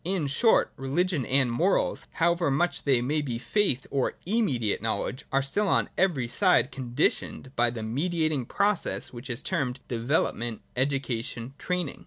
In 0.03 0.25
short, 0.25 0.71
religion 0.77 1.27
and 1.27 1.51
morals, 1.51 2.07
however 2.13 2.49
much 2.49 2.85
they 2.85 3.01
may 3.01 3.21
be 3.21 3.37
faith 3.37 3.85
or 3.91 4.15
immediate 4.25 4.81
knowledge, 4.81 5.25
are 5.31 5.43
still 5.43 5.67
on 5.67 5.91
every 5.95 6.27
side 6.27 6.71
conditioned 6.71 7.55
by 7.55 7.69
the 7.69 7.83
mediating 7.83 8.47
process 8.47 9.13
which 9.13 9.29
is 9.29 9.43
termed 9.43 9.79
development, 9.87 10.61
education, 10.75 11.53
training. 11.59 11.99